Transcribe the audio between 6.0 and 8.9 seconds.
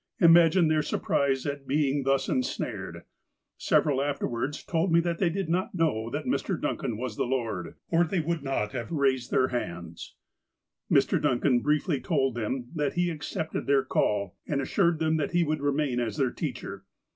that Mr. Duncan was the Lord, or they would not